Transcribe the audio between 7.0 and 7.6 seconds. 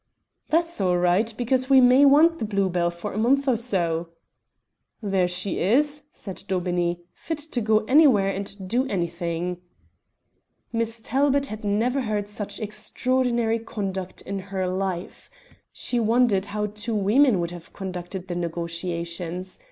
"fit